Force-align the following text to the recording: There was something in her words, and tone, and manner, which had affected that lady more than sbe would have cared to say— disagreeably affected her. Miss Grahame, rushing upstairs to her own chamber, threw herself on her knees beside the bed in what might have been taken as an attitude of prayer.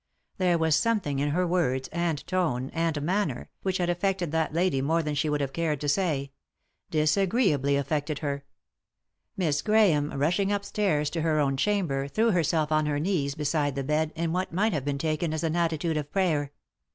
There 0.39 0.57
was 0.57 0.75
something 0.75 1.19
in 1.19 1.29
her 1.29 1.45
words, 1.45 1.87
and 1.89 2.25
tone, 2.25 2.71
and 2.73 2.99
manner, 3.03 3.51
which 3.61 3.77
had 3.77 3.87
affected 3.87 4.31
that 4.31 4.51
lady 4.51 4.81
more 4.81 5.03
than 5.03 5.13
sbe 5.13 5.29
would 5.29 5.41
have 5.41 5.53
cared 5.53 5.79
to 5.81 5.87
say— 5.87 6.31
disagreeably 6.99 7.75
affected 7.75 8.17
her. 8.17 8.43
Miss 9.37 9.61
Grahame, 9.61 10.11
rushing 10.15 10.51
upstairs 10.51 11.11
to 11.11 11.21
her 11.21 11.39
own 11.39 11.55
chamber, 11.55 12.07
threw 12.07 12.31
herself 12.31 12.71
on 12.71 12.87
her 12.87 12.99
knees 12.99 13.35
beside 13.35 13.75
the 13.75 13.83
bed 13.83 14.11
in 14.15 14.33
what 14.33 14.51
might 14.51 14.73
have 14.73 14.85
been 14.85 14.97
taken 14.97 15.35
as 15.35 15.43
an 15.43 15.55
attitude 15.55 15.97
of 15.97 16.11
prayer. 16.11 16.51